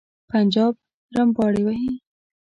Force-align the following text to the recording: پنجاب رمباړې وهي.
پنجاب 0.29 0.73
رمباړې 1.15 1.63
وهي. 1.65 1.93